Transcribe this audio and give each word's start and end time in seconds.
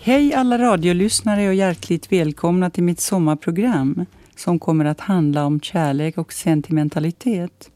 Hej 0.00 0.34
alla 0.34 0.58
radiolyssnare 0.58 1.48
och 1.48 1.54
hjärtligt 1.54 2.12
välkomna 2.12 2.70
till 2.70 2.82
mitt 2.82 3.00
sommarprogram 3.00 4.06
som 4.36 4.58
kommer 4.58 4.84
att 4.84 5.00
handla 5.00 5.44
om 5.44 5.60
kärlek 5.60 6.18
och 6.18 6.32
sentimentalitet. 6.32 7.70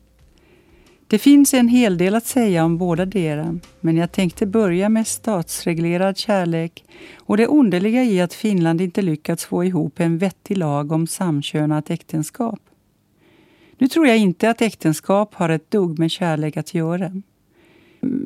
Det 1.12 1.18
finns 1.18 1.54
en 1.54 1.68
hel 1.68 1.98
del 1.98 2.14
att 2.14 2.26
säga 2.26 2.64
om 2.64 2.78
båda 2.78 3.06
dera, 3.06 3.58
men 3.80 3.96
jag 3.96 4.12
tänkte 4.12 4.46
börja 4.46 4.88
med 4.88 5.06
statsreglerad 5.06 6.16
kärlek 6.16 6.84
och 7.16 7.36
det 7.36 7.46
underliga 7.46 8.04
i 8.04 8.20
att 8.20 8.34
Finland 8.34 8.80
inte 8.80 9.02
lyckats 9.02 9.44
få 9.44 9.64
ihop 9.64 10.00
en 10.00 10.18
vettig 10.18 10.56
lag 10.56 10.92
om 10.92 11.06
samkönat 11.06 11.90
äktenskap. 11.90 12.60
Nu 13.78 13.88
tror 13.88 14.06
jag 14.06 14.18
inte 14.18 14.50
att 14.50 14.62
äktenskap 14.62 15.34
har 15.34 15.48
ett 15.48 15.70
dugg 15.70 15.98
med 15.98 16.10
kärlek 16.10 16.56
att 16.56 16.74
göra. 16.74 17.12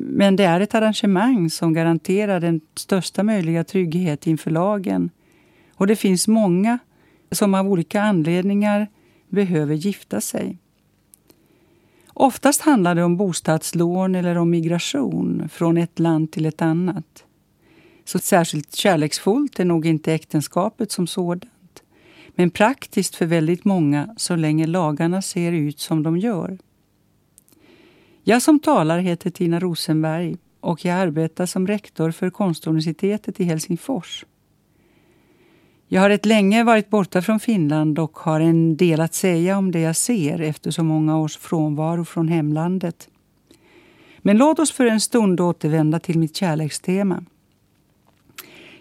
Men 0.09 0.35
det 0.35 0.43
är 0.43 0.59
ett 0.59 0.75
arrangemang 0.75 1.49
som 1.49 1.73
garanterar 1.73 2.39
den 2.39 2.61
största 2.75 3.23
möjliga 3.23 3.63
trygghet 3.63 4.27
inför 4.27 4.51
lagen. 4.51 5.09
Och 5.73 5.87
det 5.87 5.95
finns 5.95 6.27
många 6.27 6.79
som 7.31 7.53
av 7.53 7.67
olika 7.67 8.01
anledningar 8.01 8.87
behöver 9.29 9.75
gifta 9.75 10.21
sig. 10.21 10.57
Oftast 12.19 12.61
handlar 12.61 12.95
det 12.95 13.03
om 13.03 13.17
bostadslån 13.17 14.15
eller 14.15 14.37
om 14.37 14.49
migration 14.49 15.49
från 15.49 15.77
ett 15.77 15.99
land 15.99 16.31
till 16.31 16.45
ett 16.45 16.61
annat. 16.61 17.25
Så 18.05 18.19
särskilt 18.19 18.75
kärleksfullt 18.75 19.59
är 19.59 19.65
nog 19.65 19.85
inte 19.85 20.13
äktenskapet 20.13 20.91
som 20.91 21.07
sådant. 21.07 21.83
Men 22.29 22.49
praktiskt 22.49 23.15
för 23.15 23.25
väldigt 23.25 23.65
många 23.65 24.15
så 24.17 24.35
länge 24.35 24.67
lagarna 24.67 25.21
ser 25.21 25.51
ut 25.51 25.79
som 25.79 26.03
de 26.03 26.17
gör. 26.17 26.57
Jag 28.23 28.41
som 28.41 28.59
talar 28.59 28.99
heter 28.99 29.29
Tina 29.29 29.59
Rosenberg 29.59 30.37
och 30.59 30.85
jag 30.85 30.97
arbetar 30.97 31.45
som 31.45 31.67
rektor 31.67 32.11
för 32.11 32.29
Konstuniversitetet 32.29 33.39
i 33.39 33.43
Helsingfors. 33.43 34.25
Jag 35.89 36.01
har 36.01 36.09
ett 36.09 36.25
länge 36.25 36.63
varit 36.63 36.89
borta 36.89 37.21
från 37.21 37.39
Finland 37.39 37.99
och 37.99 38.17
har 38.17 38.39
en 38.39 38.77
del 38.77 39.01
att 39.01 39.13
säga 39.13 39.57
om 39.57 39.71
det 39.71 39.79
jag 39.79 39.95
ser 39.95 40.41
efter 40.41 40.71
så 40.71 40.83
många 40.83 41.17
års 41.17 41.37
frånvaro 41.37 42.05
från 42.05 42.27
hemlandet. 42.27 43.09
Men 44.17 44.37
låt 44.37 44.59
oss 44.59 44.71
för 44.71 44.85
en 44.85 45.01
stund 45.01 45.39
återvända 45.39 45.99
till 45.99 46.19
mitt 46.19 46.35
kärlekstema. 46.35 47.23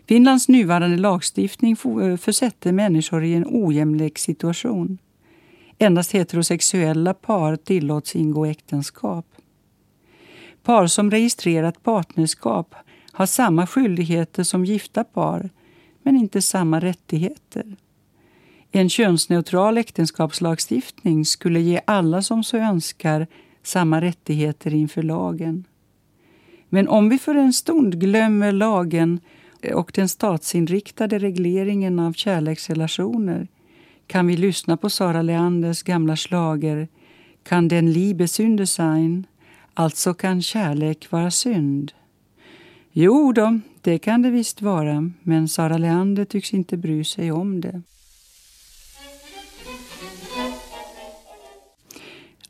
Finlands 0.07 0.49
nuvarande 0.49 0.97
lagstiftning 0.97 1.77
eh, 2.03 2.17
försätter 2.17 2.73
människor 2.73 3.25
i 3.25 3.35
en 3.35 3.47
ojämlik 3.49 4.19
situation. 4.19 4.99
Endast 5.79 6.13
heterosexuella 6.13 7.15
par 7.15 7.57
tillåts 7.57 8.17
ingå 8.17 8.47
äktenskap. 8.47 9.27
Par 10.63 10.87
som 10.87 11.11
registrerat 11.11 11.83
partnerskap 11.83 12.75
har 13.13 13.27
samma 13.27 13.67
skyldigheter 13.67 14.43
som 14.43 14.65
gifta 14.65 15.05
par 15.05 15.51
men 16.07 16.17
inte 16.17 16.43
samma 16.43 16.81
rättigheter. 16.81 17.77
En 18.71 18.89
könsneutral 18.89 19.79
äktenskapslagstiftning 19.79 21.25
skulle 21.25 21.61
ge 21.61 21.81
alla 21.85 22.23
som 22.23 22.45
så 22.45 22.57
önskar 22.57 23.27
samma 23.63 24.01
rättigheter 24.01 24.75
inför 24.75 25.03
lagen. 25.03 25.65
Men 26.69 26.89
om 26.89 27.09
vi 27.09 27.19
för 27.19 27.35
en 27.35 27.53
stund 27.53 28.01
glömmer 28.01 28.53
lagen 28.53 29.21
och 29.75 29.93
den 29.95 30.09
statsinriktade 30.09 31.19
regleringen 31.19 31.99
av 31.99 32.13
kärleksrelationer 32.13 33.49
kan 34.07 34.27
vi 34.27 34.37
lyssna 34.37 34.77
på 34.77 34.91
Sara 34.91 35.23
Leanders 35.23 35.83
gamla 35.83 36.17
slager 36.17 36.89
Kan 37.43 37.69
den 37.69 37.93
Liebe 37.93 38.27
Sünde 38.27 38.67
sein? 38.67 39.27
Alltså 39.75 40.15
kan 40.15 40.43
kärlek 40.43 41.11
vara 41.11 41.31
synd. 41.31 41.93
Jo 42.93 43.33
då, 43.33 43.61
det 43.87 43.99
kan 43.99 44.23
det 44.23 44.31
visst 44.31 44.63
vara, 44.63 45.11
men 45.23 45.49
Sara 45.49 45.79
Leander 45.79 46.25
tycks 46.25 46.55
inte 46.55 46.77
bry 46.77 47.05
sig 47.05 47.33
om 47.33 47.61
det. 47.61 47.83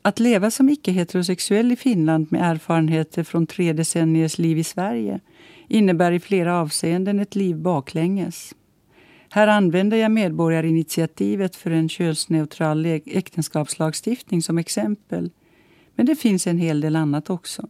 Att 0.01 0.19
leva 0.19 0.51
som 0.51 0.69
icke-heterosexuell 0.69 1.71
i 1.71 1.75
Finland 1.75 2.27
med 2.31 2.51
erfarenheter 2.51 3.23
från 3.23 3.47
tre 3.47 3.73
decenniers 3.73 4.37
liv 4.37 4.57
i 4.57 4.63
Sverige 4.63 5.19
innebär 5.67 6.11
i 6.11 6.19
flera 6.19 6.61
avseenden 6.61 7.19
ett 7.19 7.35
liv 7.35 7.55
baklänges. 7.55 8.55
Här 9.29 9.47
använder 9.47 9.97
jag 9.97 10.11
medborgarinitiativet 10.11 11.55
för 11.55 11.71
en 11.71 11.89
könsneutral 11.89 12.85
äktenskapslagstiftning 13.05 14.41
som 14.41 14.57
exempel. 14.57 15.31
Men 15.95 16.05
det 16.05 16.15
finns 16.15 16.47
en 16.47 16.57
hel 16.57 16.81
del 16.81 16.95
annat 16.95 17.29
också. 17.29 17.67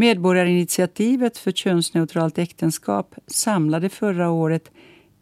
Medborgarinitiativet 0.00 1.38
för 1.38 1.52
könsneutralt 1.52 2.38
äktenskap 2.38 3.14
samlade 3.26 3.88
förra 3.88 4.30
året 4.30 4.70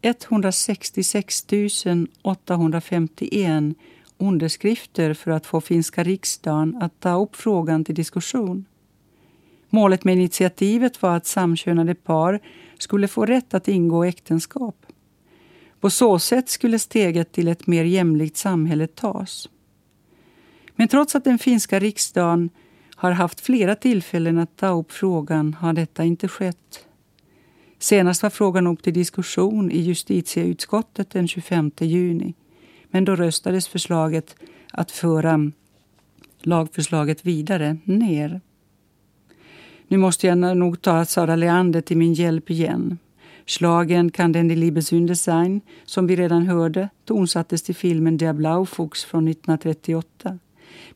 166 0.01 1.45
851 2.21 3.63
underskrifter 4.17 5.13
för 5.13 5.31
att 5.31 5.45
få 5.45 5.61
finska 5.61 6.03
riksdagen 6.03 6.77
att 6.81 6.99
ta 6.99 7.21
upp 7.21 7.35
frågan 7.35 7.85
till 7.85 7.95
diskussion. 7.95 8.65
Målet 9.69 10.03
med 10.03 10.15
initiativet 10.15 11.01
var 11.01 11.15
att 11.15 11.25
samkönade 11.25 11.95
par 11.95 12.39
skulle 12.77 13.07
få 13.07 13.25
rätt 13.25 13.53
att 13.53 13.67
ingå 13.67 14.03
äktenskap. 14.03 14.85
På 15.79 15.89
så 15.89 16.19
sätt 16.19 16.49
skulle 16.49 16.79
steget 16.79 17.31
till 17.31 17.47
ett 17.47 17.67
mer 17.67 17.83
jämlikt 17.83 18.37
samhälle 18.37 18.87
tas. 18.87 19.49
Men 20.75 20.87
trots 20.87 21.15
att 21.15 21.23
den 21.23 21.39
finska 21.39 21.79
riksdagen 21.79 22.49
har 22.99 23.11
haft 23.11 23.39
flera 23.39 23.75
tillfällen 23.75 24.37
att 24.37 24.57
ta 24.57 24.67
upp 24.67 24.91
frågan 24.91 25.53
har 25.53 25.73
detta 25.73 26.03
inte 26.03 26.27
skett. 26.27 26.85
Senast 27.79 28.23
var 28.23 28.29
frågan 28.29 28.67
upp 28.67 28.83
till 28.83 28.93
diskussion 28.93 29.71
i 29.71 29.79
justitieutskottet 29.79 31.09
den 31.09 31.27
25 31.27 31.71
juni. 31.79 32.33
Men 32.89 33.05
då 33.05 33.15
röstades 33.15 33.67
förslaget 33.67 34.35
att 34.71 34.91
föra 34.91 35.51
lagförslaget 36.41 37.25
vidare 37.25 37.77
ner. 37.83 38.41
Nu 39.87 39.97
måste 39.97 40.27
jag 40.27 40.57
nog 40.57 40.81
ta 40.81 41.05
Sara 41.05 41.35
Leander 41.35 41.81
till 41.81 41.97
min 41.97 42.13
hjälp 42.13 42.49
igen. 42.49 42.97
Slagen 43.45 44.11
Kan 44.11 44.31
den 44.31 44.47
Liebe 44.47 44.81
sein, 45.15 45.61
som 45.85 46.07
vi 46.07 46.15
redan 46.15 46.47
hörde, 46.47 46.89
tonsattes 47.05 47.61
till 47.63 47.75
filmen 47.75 48.17
Der 48.17 48.33
Blaufuchs 48.33 49.05
från 49.05 49.27
1938 49.27 50.39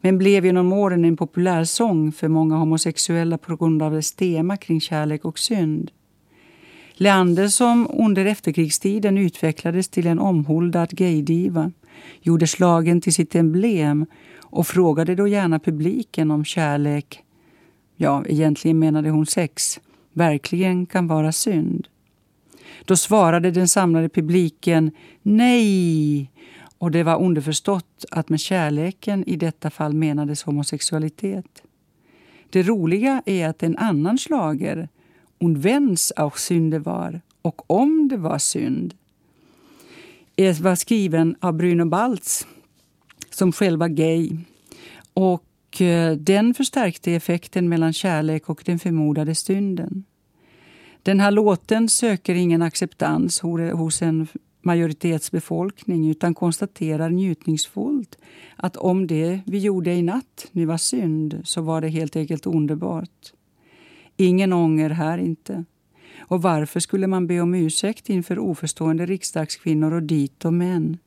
men 0.02 0.18
blev 0.18 0.46
genom 0.46 0.74
åren 0.74 1.06
en 1.06 1.18
populär 1.18 1.64
sång 1.64 2.12
för 2.12 2.28
många 2.28 2.56
homosexuella 2.56 3.38
på 3.38 3.56
grund 3.56 3.82
av 3.82 3.92
dess 3.92 4.12
tema 4.12 4.58
kring 4.58 4.82
kärlek 4.82 5.26
och 5.26 5.40
synd. 5.40 5.92
Leander, 6.94 7.48
som 7.48 7.88
under 7.94 8.26
efterkrigstiden 8.26 9.18
utvecklades 9.18 9.90
till 9.90 10.08
en 10.08 10.20
omhuldad 10.20 10.90
gaydiva, 10.90 11.72
gjorde 12.22 12.48
slagen 12.48 13.02
till 13.02 13.14
sitt 13.14 13.36
emblem 13.36 14.06
och 14.42 14.68
frågade 14.68 15.16
då 15.16 15.28
gärna 15.28 15.60
publiken 15.60 16.32
om 16.32 16.46
kärlek, 16.46 17.24
ja, 17.96 18.24
egentligen 18.28 18.80
menade 18.80 19.10
hon 19.10 19.26
sex, 19.26 19.80
verkligen 20.14 20.86
kan 20.86 21.08
vara 21.08 21.32
synd. 21.32 21.88
Då 22.86 22.96
svarade 22.96 23.52
den 23.52 23.68
samlade 23.68 24.10
publiken 24.10 24.92
nej 25.22 26.32
och 26.84 26.92
det 26.92 27.04
var 27.04 27.22
underförstått 27.22 28.06
att 28.12 28.30
med 28.30 28.40
kärleken 28.40 29.24
i 29.30 29.36
detta 29.36 29.70
fall 29.70 29.94
menades 29.94 30.44
homosexualitet. 30.44 31.64
Det 32.50 32.64
roliga 32.64 33.22
är 33.26 33.48
att 33.48 33.64
en 33.64 33.78
annan 33.78 34.18
slager, 34.18 34.90
Und 35.38 35.58
wenn's 35.58 36.12
auch 36.16 36.38
Sünde 36.38 36.80
var, 36.80 37.22
och 37.42 37.72
om 37.72 38.08
det 38.08 38.18
var 38.18 38.38
synd, 38.38 38.94
var 40.62 40.76
skriven 40.76 41.36
av 41.40 41.54
Bruno 41.54 41.86
Baltz, 41.86 42.48
som 43.30 43.52
själv 43.52 43.80
var 43.80 43.88
gay. 43.88 44.38
Och 45.14 45.82
eh, 45.82 46.18
den 46.18 46.54
förstärkte 46.54 47.12
effekten 47.12 47.70
mellan 47.70 47.94
kärlek 47.94 48.50
och 48.50 48.64
den 48.66 48.80
förmodade 48.80 49.36
synden. 49.36 50.04
Den 51.04 51.20
här 51.20 51.32
låten 51.32 51.90
söker 51.90 52.36
ingen 52.36 52.62
acceptans 52.62 53.40
hos 53.74 54.02
en 54.02 54.28
majoritetsbefolkning 54.66 56.10
utan 56.10 56.34
konstaterar 56.34 57.10
njutningsfullt 57.10 58.18
att 58.56 58.78
om 58.78 59.08
det 59.08 59.40
vi 59.46 59.58
gjorde 59.58 59.94
i 59.94 60.02
natt 60.02 60.48
nu 60.52 60.66
var 60.66 60.78
synd 60.78 61.42
så 61.44 61.62
var 61.62 61.82
det 61.82 61.88
helt 61.88 62.16
enkelt 62.16 62.46
underbart. 62.46 63.34
Ingen 64.18 64.54
ånger 64.54 64.90
här 64.90 65.18
inte. 65.18 65.66
Och 66.20 66.42
varför 66.42 66.80
skulle 66.80 67.08
man 67.08 67.28
be 67.28 67.42
om 67.42 67.54
ursäkt 67.54 68.10
inför 68.10 68.40
oförstående 68.40 69.06
riksdagskvinnor 69.06 69.94
och 69.94 70.04
dito 70.04 70.52
män? 70.52 70.98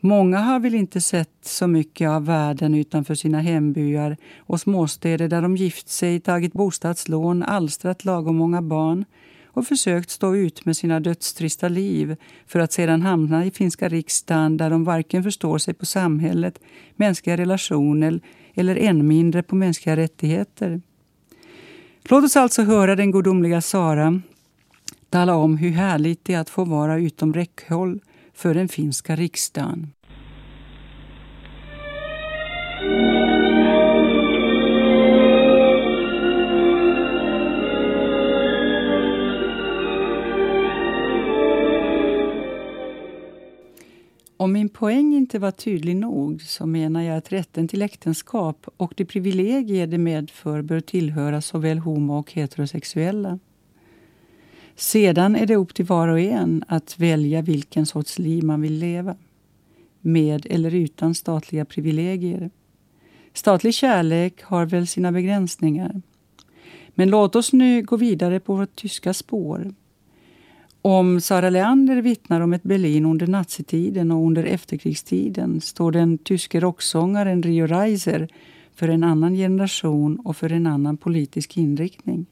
Många 0.00 0.38
har 0.38 0.60
väl 0.60 0.74
inte 0.74 1.00
sett 1.00 1.38
så 1.42 1.66
mycket 1.66 2.08
av 2.08 2.26
världen 2.26 2.74
utanför 2.74 3.14
sina 3.14 3.40
hembyar 3.40 4.16
och 4.38 4.60
småstäder 4.60 5.28
där 5.28 5.42
de 5.42 5.56
gift 5.56 5.88
sig, 5.88 6.20
tagit 6.20 6.52
bostadslån, 6.52 7.42
alstrat 7.42 8.04
lagom 8.04 8.36
många 8.36 8.62
barn 8.62 9.04
och 9.56 9.66
försökt 9.66 10.10
stå 10.10 10.36
ut 10.36 10.64
med 10.64 10.76
sina 10.76 11.00
dödstrista 11.00 11.68
liv 11.68 12.16
för 12.46 12.58
att 12.60 12.72
sedan 12.72 13.02
hamna 13.02 13.44
i 13.44 13.50
finska 13.50 13.88
riksdagen 13.88 14.56
där 14.56 14.70
de 14.70 14.84
varken 14.84 15.22
förstår 15.22 15.58
sig 15.58 15.74
på 15.74 15.86
samhället, 15.86 16.58
mänskliga 16.96 17.36
relationer 17.36 18.20
eller 18.54 18.76
än 18.76 19.06
mindre 19.06 19.42
på 19.42 19.56
mänskliga 19.56 19.96
rättigheter. 19.96 20.80
Låt 22.02 22.24
oss 22.24 22.36
alltså 22.36 22.62
höra 22.62 22.96
den 22.96 23.12
gudomliga 23.12 23.60
Sara 23.60 24.20
tala 25.10 25.34
om 25.34 25.56
hur 25.56 25.70
härligt 25.70 26.24
det 26.24 26.34
är 26.34 26.40
att 26.40 26.50
få 26.50 26.64
vara 26.64 26.98
utom 26.98 27.34
räckhåll 27.34 28.00
för 28.34 28.54
den 28.54 28.68
finska 28.68 29.16
riksdagen. 29.16 29.92
Om 44.38 44.52
min 44.52 44.68
poäng 44.68 45.14
inte 45.14 45.38
var 45.38 45.50
tydlig 45.50 45.96
nog 45.96 46.42
så 46.42 46.66
menar 46.66 47.02
jag 47.02 47.16
att 47.16 47.32
rätten 47.32 47.68
till 47.68 47.82
äktenskap 47.82 48.66
och 48.76 48.92
de 48.96 49.04
privilegier 49.04 49.86
det 49.86 49.98
medför 49.98 50.62
bör 50.62 50.80
tillhöra 50.80 51.40
såväl 51.40 51.78
homo 51.78 52.18
och 52.18 52.32
heterosexuella. 52.32 53.38
Sedan 54.74 55.36
är 55.36 55.46
det 55.46 55.56
upp 55.56 55.74
till 55.74 55.84
var 55.84 56.08
och 56.08 56.20
en 56.20 56.64
att 56.68 56.98
välja 56.98 57.42
vilken 57.42 57.86
sorts 57.86 58.18
liv 58.18 58.44
man 58.44 58.60
vill 58.60 58.78
leva. 58.78 59.16
Med 60.00 60.46
eller 60.50 60.74
utan 60.74 61.14
statliga 61.14 61.64
privilegier. 61.64 62.50
Statlig 63.32 63.74
kärlek 63.74 64.42
har 64.42 64.66
väl 64.66 64.86
sina 64.86 65.12
begränsningar. 65.12 66.02
Men 66.88 67.10
låt 67.10 67.36
oss 67.36 67.52
nu 67.52 67.82
gå 67.82 67.96
vidare 67.96 68.40
på 68.40 68.54
vårt 68.54 68.76
tyska 68.76 69.14
spår. 69.14 69.74
Om 70.88 71.20
Sara 71.20 71.50
Leander 71.50 72.02
vittnar 72.02 72.40
om 72.40 72.52
ett 72.52 72.62
Berlin 72.62 73.06
under 73.06 73.26
nazitiden 73.26 74.10
och 74.10 74.26
under 74.26 74.44
efterkrigstiden 74.44 75.60
står 75.60 75.92
den 75.92 76.18
tyske 76.18 76.60
rocksångaren 76.60 77.42
Rio 77.42 77.66
Reiser 77.66 78.28
för 78.74 78.88
en 78.88 79.04
annan 79.04 79.34
generation 79.34 80.16
och 80.16 80.36
för 80.36 80.52
en 80.52 80.66
annan 80.66 80.96
politisk 80.96 81.56
inriktning. 81.56 82.26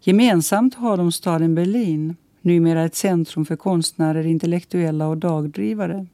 Gemensamt 0.00 0.74
har 0.74 0.96
de 0.96 1.12
staden 1.12 1.54
Berlin, 1.54 2.16
numera 2.40 2.84
ett 2.84 2.94
centrum 2.94 3.44
för 3.44 3.56
konstnärer, 3.56 4.26
intellektuella 4.26 5.08
och 5.08 5.18
dagdrivare. 5.18 6.06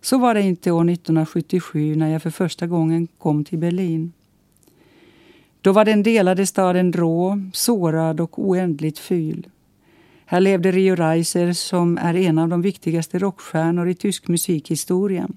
Så 0.00 0.18
var 0.18 0.34
det 0.34 0.42
inte 0.42 0.70
år 0.70 0.90
1977 0.90 1.96
när 1.96 2.08
jag 2.08 2.22
för 2.22 2.30
första 2.30 2.66
gången 2.66 3.08
kom 3.18 3.44
till 3.44 3.58
Berlin. 3.58 4.12
Då 5.60 5.72
var 5.72 5.84
den 5.84 6.02
delade 6.02 6.46
staden 6.46 6.92
rå, 6.92 7.40
sårad 7.52 8.20
och 8.20 8.38
oändligt 8.38 8.98
ful. 8.98 9.46
Här 10.28 10.40
levde 10.40 10.72
Rio 10.72 10.94
Reiser 10.94 11.52
som 11.52 11.98
är 11.98 12.14
en 12.14 12.38
av 12.38 12.48
de 12.48 12.62
viktigaste 12.62 13.18
rockstjärnor 13.18 13.88
i 13.88 13.94
tysk 13.94 14.28
musikhistoria. 14.28 15.28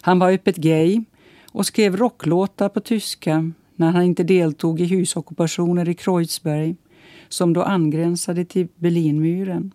Han 0.00 0.18
var 0.18 0.32
öppet 0.32 0.56
gay 0.56 1.04
och 1.52 1.66
skrev 1.66 1.96
rocklåtar 1.96 2.68
på 2.68 2.80
tyska 2.80 3.52
när 3.76 3.90
han 3.90 4.02
inte 4.02 4.22
deltog 4.22 4.80
i 4.80 4.84
husockupationer 4.84 5.88
i 5.88 5.94
Kreuzberg 5.94 6.76
som 7.28 7.52
då 7.52 7.62
angränsade 7.62 8.44
till 8.44 8.68
Berlinmuren. 8.76 9.74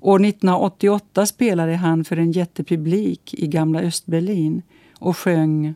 År 0.00 0.24
1988 0.24 1.26
spelade 1.26 1.76
han 1.76 2.04
för 2.04 2.16
en 2.16 2.32
jättepublik 2.32 3.34
i 3.34 3.46
gamla 3.46 3.80
Östberlin 3.80 4.62
och 4.98 5.16
sjöng 5.16 5.74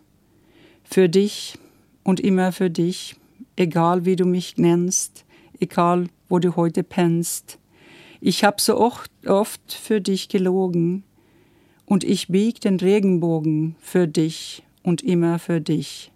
För 0.85 1.09
dich 1.09 1.56
und 2.03 2.20
immer 2.20 2.53
für 2.53 2.69
dich, 2.69 3.14
egal 3.56 4.00
wie 4.00 4.17
du 4.17 4.25
mich 4.25 4.56
nennst, 4.56 5.25
egal 5.61 6.09
wo 6.32 6.38
du 6.38 6.56
heute 6.56 6.82
pennst. 6.82 7.58
Ich 8.19 8.43
hab 8.43 8.58
so 8.58 8.79
oft, 8.79 9.12
oft 9.26 9.75
für 9.75 10.00
dich 10.00 10.31
gelogen 10.31 11.05
und 11.84 12.05
ich 12.05 12.29
bieg 12.29 12.58
den 12.62 12.81
Regenbogen 12.81 13.76
für 13.81 14.08
dich 14.08 14.62
und 14.82 15.02
immer 15.02 15.38
für 15.38 15.61
dich, 15.61 16.11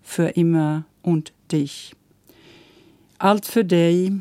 für 0.00 0.28
immer 0.28 0.84
und 1.02 1.34
dich. 1.52 1.94
Allt 3.18 3.44
för 3.44 3.62
dig, 3.62 4.12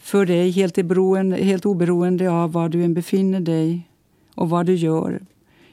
för 0.00 0.26
dig 0.26 0.50
helt, 0.50 0.74
beroende, 0.88 1.36
helt 1.36 1.66
oberoende 1.66 2.28
av 2.28 2.52
var 2.52 2.68
du 2.68 2.82
än 2.82 2.94
befinner 2.94 3.40
dig 3.40 3.86
och 4.34 4.50
vad 4.50 4.66
du 4.66 4.74
gör. 4.74 5.20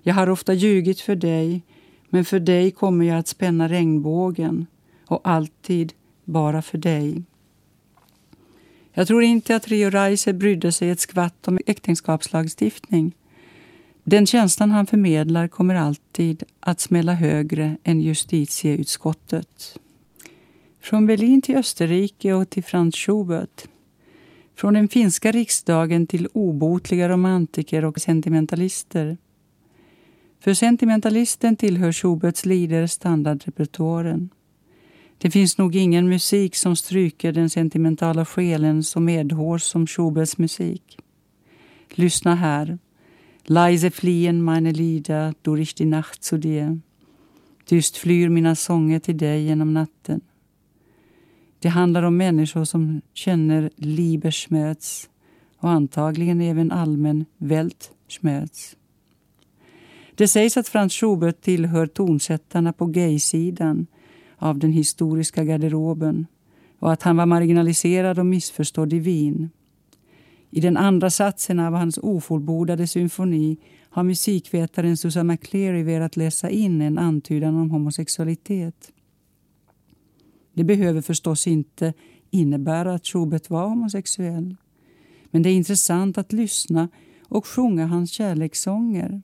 Jag 0.04 0.13
har 0.13 0.30
ofta 0.30 0.54
ljugit 0.54 1.02
för 1.02 1.16
dig, 1.16 1.63
men 2.10 2.25
för 2.25 2.40
dig 2.40 2.72
kommer 2.72 3.06
jag 3.06 3.18
att 3.18 3.28
spänna 3.28 3.68
regnbågen 3.68 4.66
och 5.08 5.22
alltid 5.24 5.94
bara 6.25 6.62
för 6.62 6.78
dig. 6.78 7.24
Jag 8.98 9.08
tror 9.08 9.24
inte 9.24 9.56
att 9.56 9.68
Rio 9.68 9.90
Reiser 9.90 10.34
brydde 10.34 10.72
sig 10.72 10.90
ett 10.90 11.00
skvatt 11.00 11.48
om 11.48 11.60
äktenskapslagstiftning. 11.66 13.16
Den 14.04 14.26
känslan 14.26 14.72
han 14.72 14.88
förmedlar 14.88 15.48
kommer 15.48 15.76
alltid 15.76 16.44
att 16.60 16.80
smälla 16.80 17.14
högre 17.14 17.78
än 17.84 18.02
justitieutskottet. 18.02 19.80
Från 20.82 21.06
Berlin 21.08 21.42
till 21.42 21.58
Österrike 21.58 22.34
och 22.34 22.50
till 22.50 22.64
Franz 22.64 22.96
Schubert. 22.96 23.68
Från 24.56 24.74
den 24.74 24.88
finska 24.88 25.32
riksdagen 25.32 26.08
till 26.08 26.28
obotliga 26.34 27.10
romantiker 27.10 27.86
och 27.86 28.02
sentimentalister. 28.02 29.18
För 30.40 30.54
sentimentalisten 30.54 31.56
tillhör 31.56 31.92
Schuberts 31.92 32.46
lider 32.46 32.88
standardrepertoaren. 32.88 34.30
Det 35.18 35.31
finns 35.31 35.58
nog 35.58 35.75
ingen 35.75 36.10
musik 36.10 36.56
som 36.56 36.75
stryker 36.75 37.31
den 37.31 37.50
sentimentala 37.50 38.25
själen 38.25 38.84
så 38.84 39.00
medhårs 39.00 39.64
som 39.64 39.88
Schuberts 39.88 40.38
musik. 40.38 40.98
Lyssna 41.96 42.36
här. 42.36 42.78
Leise 43.44 43.92
fliehen 43.92 44.44
meine 44.44 44.72
Lieder 44.72 45.34
durch 45.42 45.74
die 45.75 45.86
Nacht 45.86 46.24
zu 46.24 46.38
dir. 46.38 46.80
Tyst 47.66 47.98
flyr 47.98 48.30
mina 48.30 48.56
sånger 48.56 49.00
till 49.00 49.18
dig 49.18 49.44
genom 49.44 49.74
natten. 49.74 50.22
Det 51.60 51.70
handlar 51.70 52.04
om 52.04 52.18
människor 52.18 52.63
som 52.66 53.02
känner 53.13 53.70
Liebeschmerz 53.75 55.10
och 55.58 55.70
antagligen 55.70 56.42
även 56.42 56.72
allmän 56.72 57.25
Weltschmerz. 57.38 58.75
Det 60.16 60.28
sägs 60.28 60.58
att 60.58 60.68
Franz 60.68 60.94
Schubert 60.94 61.42
tillhör 61.42 61.88
tonsättarna 61.88 62.74
på 62.74 62.86
gay-sidan 62.86 63.88
av 64.38 64.60
den 64.60 64.72
historiska 64.72 65.44
garderoben 65.44 66.28
och 66.80 66.92
att 66.92 67.04
han 67.04 67.18
var 67.18 67.25
marginaliserad 67.25 68.19
och 68.19 68.25
missförstådd 68.25 68.94
i 68.94 69.00
Wien. 69.00 69.50
I 70.50 70.60
den 70.60 70.77
andra 70.77 71.10
satsen 71.10 71.60
av 71.60 71.74
hans 71.74 71.98
ofullbordade 71.98 72.88
symfoni 72.88 73.58
har 73.89 74.03
musikvetaren 74.03 74.98
Susan 74.98 75.27
McCleary 75.27 75.84
velat 75.84 76.17
läsa 76.17 76.50
in 76.50 76.82
en 76.82 76.98
antydan 76.98 77.56
om 77.56 77.72
homosexualitet. 77.72 78.91
Det 80.53 80.63
behöver 80.63 81.01
förstås 81.01 81.48
inte 81.48 81.94
innebära 82.32 82.94
att 82.94 83.08
Schubert 83.08 83.50
var 83.50 83.67
homosexuell. 83.67 84.56
Men 85.32 85.44
det 85.44 85.50
är 85.50 85.53
intressant 85.53 86.17
att 86.17 86.34
lyssna 86.34 86.89
och 87.29 87.48
sjunga 87.48 87.88
hans 87.88 88.12
kärlekssånger. 88.12 89.22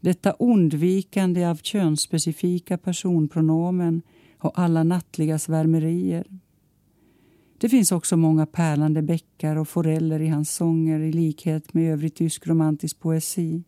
Detta 0.00 0.30
undvikande 0.30 1.44
av 1.46 1.56
könsspecifika 1.56 2.78
personpronomen 2.78 4.02
och 4.46 4.58
alla 4.58 4.82
nattliga 4.82 5.38
svärmerier. 5.38 6.26
Det 7.58 7.68
finns 7.68 7.92
också 7.92 8.16
många 8.16 8.46
pärlande 8.46 9.02
bäckar 9.02 9.56
och 9.56 9.68
foreller 9.68 10.20
i 10.20 10.28
hans 10.28 10.54
sånger 10.54 11.00
i 11.00 11.12
likhet 11.12 11.74
med 11.74 11.92
övrig 11.92 12.14
tysk 12.14 12.46
romantisk 12.46 13.00
poesi. 13.00 13.62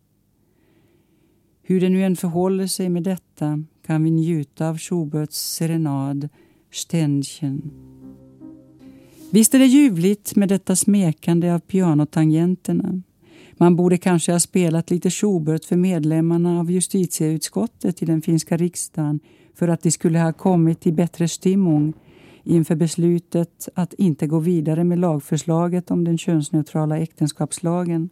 Hur 1.61 1.81
det 1.81 1.89
nu 1.89 2.03
än 2.03 2.15
förhåller 2.15 2.67
sig 2.67 2.89
med 2.89 3.03
detta 3.03 3.63
kan 3.85 4.03
vi 4.03 4.11
njuta 4.11 4.69
av 4.69 4.77
Schuberts 4.77 5.37
serenad 5.37 6.29
Ständchen. 6.71 7.71
Visst 9.31 9.53
är 9.53 9.59
det 9.59 9.65
ljuvligt 9.65 10.35
med 10.35 10.49
detta 10.49 10.75
smekande 10.75 11.53
av 11.53 11.59
pianotangenterna. 11.59 13.01
Man 13.57 13.75
borde 13.75 13.97
kanske 13.97 14.31
ha 14.31 14.39
spelat 14.39 14.91
lite 14.91 15.09
Schubert 15.09 15.65
för 15.65 15.75
medlemmarna 15.75 16.59
av 16.59 16.71
justitieutskottet 16.71 18.01
i 18.01 18.05
den 18.05 18.21
finska 18.21 18.57
riksdagen 18.57 19.19
för 19.59 19.67
att 19.67 19.81
de 19.81 19.91
skulle 19.91 20.19
ha 20.19 20.33
kommit 20.33 20.87
i 20.87 20.91
bättre 20.91 21.27
stimmung 21.27 21.93
inför 22.43 22.75
beslutet 22.75 23.69
att 23.73 23.93
inte 23.93 24.27
gå 24.27 24.39
vidare 24.39 24.83
med 24.83 24.99
lagförslaget 24.99 25.91
om 25.91 26.03
den 26.03 26.17
könsneutrala 26.17 26.97
äktenskapslagen. 26.97 28.09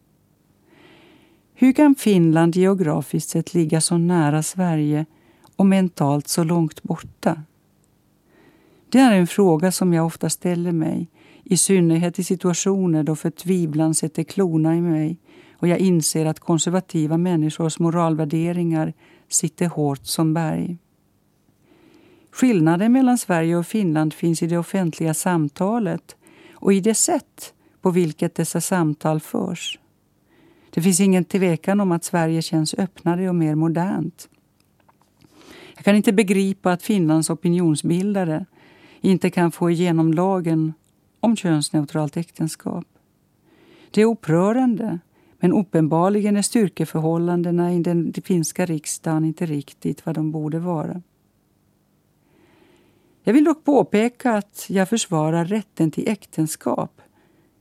Hur 1.54 1.74
kan 1.74 1.96
Finland 1.96 2.56
geografiskt 2.56 3.30
sett 3.30 3.54
ligga 3.54 3.82
så 3.82 3.98
nära 3.98 4.44
Sverige 4.44 5.06
och 5.56 5.66
mentalt 5.66 6.27
så 6.27 6.44
långt 6.44 6.84
borta? 6.84 7.44
Det 8.89 9.00
är 9.00 9.12
en 9.12 9.27
fråga 9.27 9.72
som 9.72 9.94
jag 9.94 10.06
ofta 10.06 10.30
ställer 10.30 10.72
mig, 10.72 11.08
i 11.44 11.58
synnerhet 11.58 12.20
i 12.20 12.24
situationer 12.24 13.04
då 13.04 13.16
förtvivlan 13.16 13.94
sätter 13.94 14.24
klorna 14.24 14.75
i 14.75 14.82
mig 14.82 15.18
och 15.54 15.68
jag 15.68 15.80
inser 15.80 16.25
att 16.25 16.39
konservativa 16.39 17.18
människors 17.18 17.80
moralvärderingar 17.80 18.94
sitter 19.30 19.66
hårt 19.66 20.06
som 20.06 20.34
berg. 20.34 20.77
Skillnaden 22.38 22.91
mellan 22.91 23.17
Sverige 23.17 23.56
och 23.56 23.67
Finland 23.67 24.13
finns 24.13 24.44
i 24.44 24.48
det 24.48 24.58
offentliga 24.58 25.13
samtalet 25.13 26.15
och 26.53 26.74
i 26.74 26.79
det 26.79 26.94
sätt 26.94 27.53
på 27.82 27.91
vilket 27.91 28.36
dessa 28.36 28.62
samtal 28.62 29.20
förs. 29.20 29.79
Det 30.70 30.82
finns 30.82 31.00
ingen 31.00 31.25
tvekan 31.25 31.79
om 31.79 31.91
att 31.91 32.03
Sverige 32.03 32.41
känns 32.41 32.74
öppnare 32.74 33.29
och 33.29 33.36
mer 33.36 33.56
modernt. 33.56 34.29
Jag 35.75 35.86
kan 35.86 35.96
inte 35.96 36.13
begripa 36.13 36.72
att 36.72 36.84
Finlands 36.84 37.29
opinionsbildare 37.29 38.46
inte 39.01 39.29
kan 39.29 39.51
få 39.51 39.70
igenom 39.70 40.13
lagen 40.13 40.74
om 41.20 41.36
könsneutralt 41.36 42.17
äktenskap. 42.17 42.86
Det 43.91 44.01
är 44.01 44.06
upprörande, 44.06 45.00
men 45.39 45.53
uppenbarligen 45.53 46.38
är 46.38 46.41
styrkeförhållandena 46.41 47.74
i 47.74 47.79
den 47.79 48.13
finska 48.24 48.65
riksdagen 48.65 49.25
inte 49.25 49.46
riktigt 49.46 50.06
vad 50.06 50.15
de 50.15 50.32
borde 50.32 50.60
vara. 50.60 51.01
Jag 53.28 53.34
vill 53.34 53.44
dock 53.44 53.64
påpeka 53.64 54.32
att 54.32 54.66
jag 54.70 54.90
försvarar 54.90 55.46
rätten 55.46 55.92
till 55.92 56.10
äktenskap, 56.10 57.02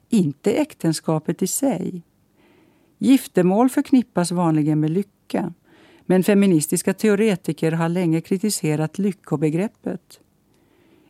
inte 0.08 0.52
äktenskapet 0.52 1.42
i 1.42 1.46
sig. 1.46 2.02
Giftermål 2.98 3.70
förknippas 3.70 4.30
vanligen 4.30 4.80
med 4.80 4.90
lycka, 4.90 5.52
men 6.00 6.24
feministiska 6.24 6.94
teoretiker 6.94 7.72
har 7.72 7.88
länge 7.88 8.20
kritiserat 8.20 8.98
lyckobegreppet. 8.98 10.20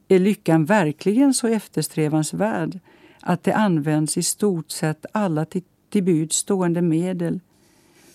Är 0.08 0.18
lyckan 0.18 0.64
verkligen 0.64 1.34
så 1.34 1.46
eftersträvansvärd 1.46 2.78
att 3.20 3.42
det 3.42 3.52
används 3.52 4.16
i 4.16 4.22
stort 4.22 4.70
sett 4.70 5.06
alla 5.12 5.44
till, 5.44 5.62
till 5.90 6.04
bud 6.04 6.32
stående 6.32 6.82
medel 6.82 7.40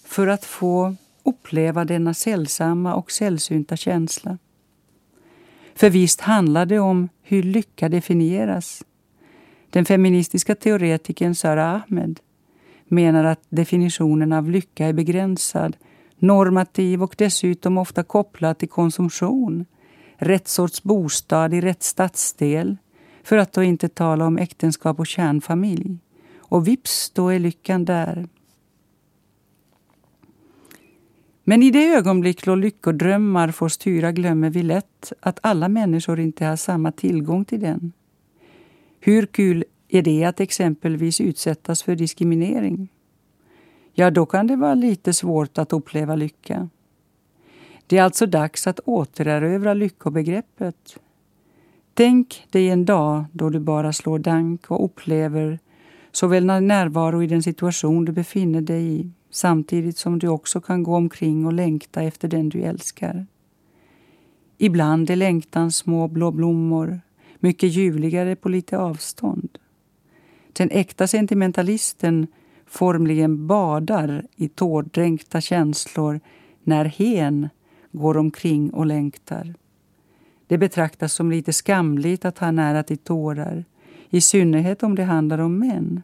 för 0.03 0.27
att 0.27 0.45
få 0.45 0.95
uppleva 1.23 1.85
denna 1.85 2.13
sällsamma 2.13 2.95
och 2.95 3.11
sällsynta 3.11 3.77
känsla? 3.77 4.37
För 5.75 5.89
visst 5.89 6.21
handlar 6.21 6.65
det 6.65 6.79
om 6.79 7.09
hur 7.21 7.43
lycka 7.43 7.89
definieras. 7.89 8.83
Den 9.69 9.85
feministiska 9.85 10.55
teoretikern 10.55 11.35
Sara 11.35 11.71
Ahmed 11.71 12.19
menar 12.87 13.23
att 13.23 13.43
definitionen 13.49 14.33
av 14.33 14.49
lycka 14.49 14.85
är 14.85 14.93
begränsad, 14.93 15.77
normativ 16.19 17.03
och 17.03 17.15
dessutom 17.17 17.77
ofta 17.77 18.03
kopplad 18.03 18.57
till 18.57 18.69
konsumtion, 18.69 19.65
rätt 20.17 20.47
sorts 20.47 20.83
bostad 20.83 21.53
i 21.53 21.61
rätt 21.61 21.83
stadsdel, 21.83 22.77
för 23.23 23.37
att 23.37 23.53
då 23.53 23.63
inte 23.63 23.89
tala 23.89 24.25
om 24.25 24.37
äktenskap 24.37 24.99
och 24.99 25.07
kärnfamilj. 25.07 25.97
Och 26.39 26.67
vips, 26.67 27.09
då 27.09 27.29
är 27.29 27.39
lyckan 27.39 27.85
där. 27.85 28.27
Men 31.51 31.63
i 31.63 31.71
det 31.71 31.93
ögonblick 31.93 32.45
då 32.45 32.55
lyckodrömmar 32.55 33.51
får 33.51 33.69
styra 33.69 34.11
glömmer 34.11 34.49
vi 34.49 34.63
lätt 34.63 35.13
att 35.19 35.39
alla 35.43 35.69
människor 35.69 36.19
inte 36.19 36.45
har 36.45 36.55
samma 36.55 36.91
tillgång 36.91 37.45
till 37.45 37.59
den. 37.59 37.91
Hur 38.99 39.25
kul 39.25 39.63
är 39.87 40.01
det 40.01 40.23
att 40.23 40.39
exempelvis 40.39 41.21
utsättas 41.21 41.83
för 41.83 41.95
diskriminering? 41.95 42.87
Ja, 43.93 44.11
då 44.11 44.25
kan 44.25 44.47
det 44.47 44.55
vara 44.55 44.73
lite 44.73 45.13
svårt 45.13 45.57
att 45.57 45.73
uppleva 45.73 46.15
lycka. 46.15 46.69
Det 47.87 47.97
är 47.97 48.03
alltså 48.03 48.25
dags 48.25 48.67
att 48.67 48.79
återerövra 48.79 49.73
lyckobegreppet. 49.73 50.99
Tänk 51.93 52.47
dig 52.49 52.69
en 52.69 52.85
dag 52.85 53.25
då 53.31 53.49
du 53.49 53.59
bara 53.59 53.93
slår 53.93 54.19
dank 54.19 54.71
och 54.71 54.85
upplever 54.85 55.59
såväl 56.11 56.45
närvaro 56.45 57.23
i 57.23 57.27
den 57.27 57.43
situation 57.43 58.05
du 58.05 58.11
befinner 58.11 58.61
dig 58.61 58.99
i 58.99 59.11
samtidigt 59.31 59.97
som 59.97 60.19
du 60.19 60.27
också 60.27 60.61
kan 60.61 60.83
gå 60.83 60.95
omkring 60.95 61.45
och 61.45 61.53
längta 61.53 62.01
efter 62.01 62.27
den 62.27 62.49
du 62.49 62.61
älskar. 62.61 63.25
Ibland 64.57 65.09
är 65.09 65.15
längtan 65.15 65.71
små 65.71 66.07
blå 66.07 66.31
blommor, 66.31 67.01
mycket 67.39 67.69
ljuvligare 67.69 68.35
på 68.35 68.49
lite 68.49 68.77
avstånd. 68.77 69.57
Den 70.53 70.69
äkta 70.71 71.07
sentimentalisten 71.07 72.27
formligen 72.65 73.47
badar 73.47 74.25
i 74.35 74.49
tårdränkta 74.49 75.41
känslor 75.41 76.19
när 76.63 76.85
hen 76.85 77.49
går 77.91 78.17
omkring 78.17 78.73
och 78.73 78.85
längtar. 78.85 79.53
Det 80.47 80.57
betraktas 80.57 81.13
som 81.13 81.31
lite 81.31 81.53
skamligt 81.53 82.25
att 82.25 82.37
ha 82.37 82.51
nära 82.51 82.83
till 82.83 82.97
tårar, 82.97 83.65
i 84.09 84.21
synnerhet 84.21 84.83
om 84.83 84.95
det 84.95 85.03
handlar 85.03 85.39
om 85.39 85.59
män. 85.59 86.01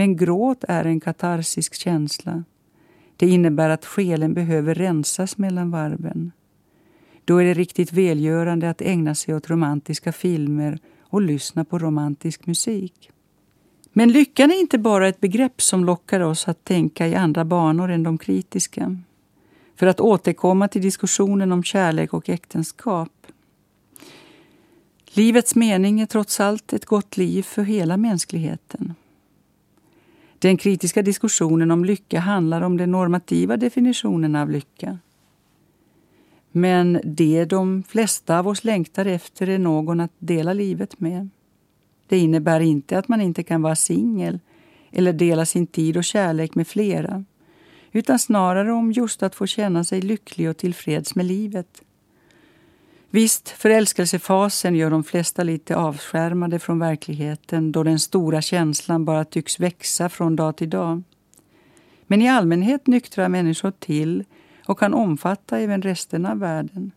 Men 0.00 0.16
gråt 0.16 0.64
är 0.68 0.84
en 0.84 1.00
katarsisk 1.00 1.74
känsla. 1.74 2.44
Det 3.16 3.26
innebär 3.26 3.70
att 3.70 3.86
själen 3.86 4.34
behöver 4.34 4.74
rensas 4.74 5.38
mellan 5.38 5.70
varven. 5.70 6.32
Då 7.24 7.36
är 7.36 7.44
det 7.44 7.54
riktigt 7.54 7.92
välgörande 7.92 8.70
att 8.70 8.82
ägna 8.82 9.14
sig 9.14 9.34
åt 9.34 9.50
romantiska 9.50 10.12
filmer 10.12 10.78
och 11.02 11.22
lyssna 11.22 11.64
på 11.64 11.78
romantisk 11.78 12.46
musik. 12.46 13.10
Men 13.92 14.12
lyckan 14.12 14.50
är 14.50 14.60
inte 14.60 14.78
bara 14.78 15.08
ett 15.08 15.20
begrepp 15.20 15.62
som 15.62 15.84
lockar 15.84 16.20
oss 16.20 16.48
att 16.48 16.64
tänka 16.64 17.08
i 17.08 17.14
andra 17.14 17.44
banor 17.44 17.90
än 17.90 18.02
de 18.02 18.18
kritiska. 18.18 18.96
För 19.76 19.86
att 19.86 20.00
återkomma 20.00 20.68
till 20.68 20.82
diskussionen 20.82 21.52
om 21.52 21.62
kärlek 21.62 22.14
och 22.14 22.28
äktenskap. 22.28 23.26
Livets 25.12 25.54
mening 25.54 26.00
är 26.00 26.06
trots 26.06 26.40
allt 26.40 26.72
ett 26.72 26.84
gott 26.86 27.16
liv 27.16 27.42
för 27.42 27.62
hela 27.62 27.96
mänskligheten. 27.96 28.94
Den 30.40 30.56
kritiska 30.56 31.02
diskussionen 31.02 31.70
om 31.70 31.84
lycka 31.84 32.20
handlar 32.20 32.62
om 32.62 32.76
den 32.76 32.90
normativa 32.90 33.56
definitionen 33.56 34.36
av 34.36 34.50
lycka. 34.50 34.98
Men 36.52 37.00
det 37.04 37.44
de 37.44 37.82
flesta 37.82 38.38
av 38.38 38.48
oss 38.48 38.64
längtar 38.64 39.06
efter 39.06 39.48
är 39.48 39.58
någon 39.58 40.00
att 40.00 40.12
dela 40.18 40.52
livet 40.52 41.00
med. 41.00 41.28
Det 42.06 42.18
innebär 42.18 42.60
inte 42.60 42.98
att 42.98 43.08
man 43.08 43.20
inte 43.20 43.42
kan 43.42 43.62
vara 43.62 43.76
singel 43.76 44.38
eller 44.90 45.12
dela 45.12 45.46
sin 45.46 45.66
tid 45.66 45.96
och 45.96 46.04
kärlek 46.04 46.54
med 46.54 46.68
flera 46.68 47.24
utan 47.92 48.18
snarare 48.18 48.72
om 48.72 48.92
just 48.92 49.22
att 49.22 49.34
få 49.34 49.46
känna 49.46 49.84
sig 49.84 50.00
lycklig 50.00 50.50
och 50.50 50.56
tillfreds 50.56 51.14
med 51.14 51.26
livet. 51.26 51.82
Visst, 53.12 53.48
förälskelsefasen 53.48 54.74
gör 54.74 54.90
de 54.90 55.04
flesta 55.04 55.42
lite 55.42 55.76
avskärmade 55.76 56.58
från 56.58 56.78
verkligheten 56.78 57.72
då 57.72 57.82
den 57.82 57.98
stora 57.98 58.42
känslan 58.42 59.04
bara 59.04 59.24
tycks 59.24 59.60
växa 59.60 60.08
från 60.08 60.36
dag 60.36 60.56
till 60.56 60.70
dag. 60.70 61.02
Men 62.06 62.22
i 62.22 62.28
allmänhet 62.28 62.86
nyktrar 62.86 63.28
människor 63.28 63.70
till 63.70 64.24
och 64.66 64.78
kan 64.78 64.94
omfatta 64.94 65.58
även 65.58 65.82
resten 65.82 66.26
av 66.26 66.38
världen. 66.38 66.92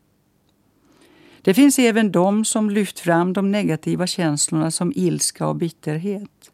Det 1.42 1.54
finns 1.54 1.80
även 1.80 2.12
de 2.12 2.46
som 2.46 2.70
lyft 2.70 3.00
fram 3.00 3.34
de 3.34 3.52
negativa 3.52 4.08
känslorna 4.08 4.72
som 4.72 4.94
ilska 4.96 5.48
och 5.48 5.56
bitterhet. 5.56 6.52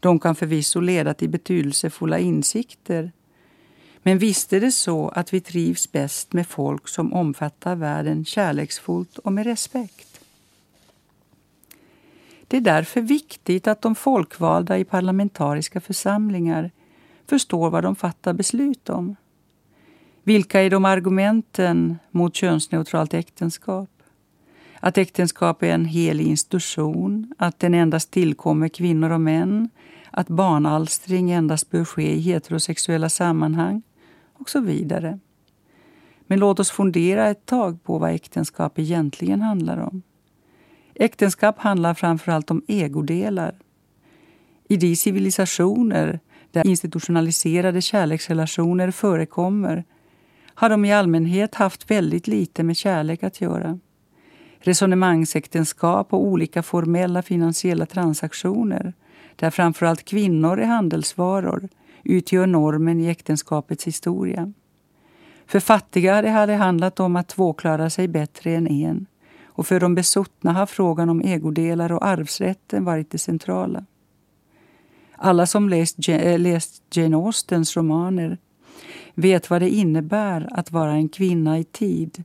De 0.00 0.18
kan 0.18 0.34
förvisso 0.34 0.80
leda 0.80 1.14
till 1.14 1.28
betydelsefulla 1.28 2.18
insikter 2.18 3.12
men 4.08 4.18
visst 4.18 4.52
är 4.52 4.60
det 4.60 4.72
så 4.72 5.08
att 5.08 5.34
vi 5.34 5.40
trivs 5.40 5.92
bäst 5.92 6.32
med 6.32 6.46
folk 6.46 6.88
som 6.88 7.12
omfattar 7.12 7.76
världen 7.76 8.24
kärleksfullt 8.24 9.18
och 9.18 9.32
med 9.32 9.46
respekt. 9.46 10.20
Det 12.48 12.56
är 12.56 12.60
därför 12.60 13.00
viktigt 13.00 13.66
att 13.66 13.82
de 13.82 13.94
folkvalda 13.94 14.78
i 14.78 14.84
parlamentariska 14.84 15.80
församlingar 15.80 16.70
förstår 17.26 17.70
vad 17.70 17.82
de 17.82 17.96
fattar 17.96 18.32
beslut 18.32 18.88
om. 18.88 19.16
Vilka 20.22 20.60
är 20.60 20.70
de 20.70 20.84
argumenten 20.84 21.98
mot 22.10 22.34
könsneutralt 22.34 23.14
äktenskap? 23.14 23.90
Att 24.80 24.98
äktenskap 24.98 25.62
är 25.62 25.70
en 25.70 25.84
helig 25.84 26.26
institution, 26.26 27.34
att 27.38 27.58
den 27.58 27.74
endast 27.74 28.10
tillkommer 28.10 28.68
kvinnor 28.68 29.10
och 29.10 29.20
män, 29.20 29.70
att 30.10 30.28
barnalstring 30.28 31.30
endast 31.30 31.70
bör 31.70 31.84
ske 31.84 32.12
i 32.14 32.20
heterosexuella 32.20 33.08
sammanhang 33.08 33.82
och 34.38 34.50
så 34.50 34.60
vidare. 34.60 35.18
Men 36.26 36.38
låt 36.38 36.60
oss 36.60 36.70
fundera 36.70 37.28
ett 37.28 37.46
tag 37.46 37.82
på 37.82 37.98
vad 37.98 38.10
äktenskap 38.10 38.78
egentligen 38.78 39.40
handlar 39.40 39.76
om. 39.78 40.02
Äktenskap 40.94 41.58
handlar 41.58 41.94
framför 41.94 42.32
allt 42.32 42.50
om 42.50 42.62
ägodelar. 42.68 43.54
I 44.68 44.76
de 44.76 44.96
civilisationer 44.96 46.20
där 46.50 46.66
institutionaliserade 46.66 47.80
kärleksrelationer 47.80 48.90
förekommer 48.90 49.84
har 50.54 50.70
de 50.70 50.84
i 50.84 50.92
allmänhet 50.92 51.54
haft 51.54 51.90
väldigt 51.90 52.26
lite 52.26 52.62
med 52.62 52.76
kärlek 52.76 53.22
att 53.22 53.40
göra. 53.40 53.78
Resonemangsäktenskap 54.58 56.12
och 56.12 56.24
olika 56.24 56.62
formella 56.62 57.22
finansiella 57.22 57.86
transaktioner 57.86 58.92
där 59.36 59.50
framförallt 59.50 60.04
kvinnor 60.04 60.60
är 60.60 60.66
handelsvaror 60.66 61.68
utgör 62.04 62.46
normen 62.46 63.00
i 63.00 63.06
äktenskapets 63.06 63.86
historia. 63.86 64.52
För 65.46 65.60
fattiga 65.60 66.22
det 66.22 66.30
hade 66.30 66.54
handlat 66.54 67.00
om 67.00 67.16
att 67.16 67.28
två 67.28 67.52
klarar 67.52 67.88
sig 67.88 68.08
bättre 68.08 68.54
än 68.54 68.66
en 68.66 69.06
och 69.44 69.66
för 69.66 69.80
de 69.80 69.94
besuttna 69.94 70.52
har 70.52 70.66
frågan 70.66 71.08
om 71.08 71.20
ägodelar 71.20 71.92
och 71.92 72.06
arvsrätten 72.06 72.84
varit 72.84 73.10
det 73.10 73.18
centrala. 73.18 73.84
Alla 75.12 75.46
som 75.46 75.68
läst, 75.68 76.08
äh, 76.08 76.38
läst 76.38 76.96
Jane 76.96 77.16
Austens 77.16 77.76
romaner 77.76 78.38
vet 79.14 79.50
vad 79.50 79.62
det 79.62 79.70
innebär 79.70 80.48
att 80.50 80.72
vara 80.72 80.92
en 80.92 81.08
kvinna 81.08 81.58
i 81.58 81.64
tid 81.64 82.24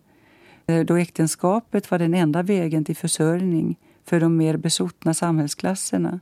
eh, 0.67 0.85
då 0.85 0.95
äktenskapet 0.95 1.91
var 1.91 1.99
den 1.99 2.13
enda 2.13 2.43
vägen 2.43 2.85
till 2.85 2.95
försörjning 2.95 3.79
för 4.05 4.19
de 4.19 4.37
mer 4.37 4.57
besuttna 4.57 5.13
samhällsklasserna. 5.13 6.19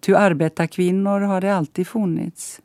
Ty 0.00 0.14
arbetarkvinnor 0.14 1.20
har 1.20 1.40
det 1.40 1.54
alltid 1.54 1.86
funnits. 1.86 2.60